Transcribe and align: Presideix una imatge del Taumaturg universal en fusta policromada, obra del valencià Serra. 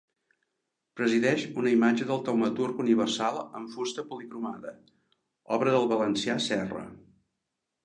Presideix 1.01 1.43
una 1.63 1.73
imatge 1.75 2.07
del 2.11 2.23
Taumaturg 2.29 2.81
universal 2.85 3.39
en 3.61 3.69
fusta 3.75 4.07
policromada, 4.09 4.75
obra 5.59 5.77
del 5.79 5.89
valencià 5.95 6.41
Serra. 6.51 6.85